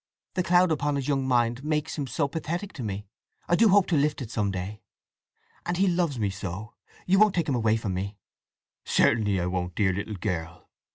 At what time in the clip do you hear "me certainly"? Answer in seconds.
7.93-9.39